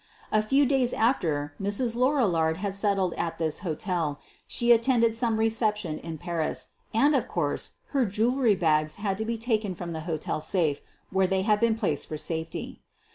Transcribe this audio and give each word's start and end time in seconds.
A 0.31 0.41
few 0.41 0.65
days 0.65 0.93
after 0.93 1.53
Mrs. 1.61 1.93
Lorillard 1.95 2.57
had 2.57 2.73
settled 2.73 3.13
at 3.19 3.37
this 3.37 3.59
hotel 3.59 4.19
she 4.47 4.71
attended 4.71 5.13
some 5.15 5.37
reception 5.37 5.99
in 5.99 6.17
Paris 6.17 6.69
and, 6.91 7.13
of 7.13 7.27
course, 7.27 7.73
her 7.89 8.03
jewelry 8.07 8.55
bags 8.55 8.95
had 8.95 9.15
to 9.19 9.25
be 9.25 9.37
taken 9.37 9.75
from 9.75 9.91
the 9.91 9.99
hotel 10.09 10.41
safe, 10.41 10.81
where 11.11 11.27
they 11.27 11.43
had 11.43 11.59
been 11.59 11.75
placed 11.77 12.07
for 12.09 12.17
safety. 12.17 12.81